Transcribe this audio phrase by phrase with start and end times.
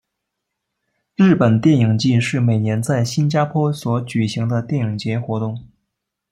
[1.15, 5.63] 日本电影祭是每年在新加坡所举行的电影节活动。